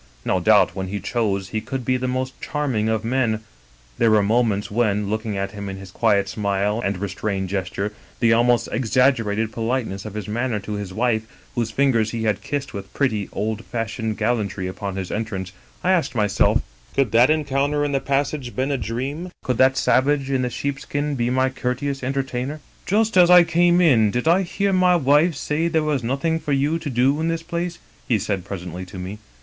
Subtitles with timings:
[0.25, 3.41] No doubt when he chose he could be the most charming of men;
[3.99, 7.49] there were mo ments when, looking at him in his quiet smile and re strained
[7.49, 12.41] gesture, the almost exaggerated politeness of his manner to his wife, whose fingers he had
[12.41, 15.51] kissed with pretty, old fashioned gallantry upon his entrance,
[15.83, 16.63] I asked myself,
[16.95, 19.29] Could that encounter in the passage have been a dream?
[19.43, 23.79] Could that savage in the sheepskin be my courteous enter tainer?"* Just as I came
[23.79, 27.27] in, did I hear my wife say there was nothing for you to do in
[27.27, 27.77] this place?'
[28.07, 29.19] he said presently to me.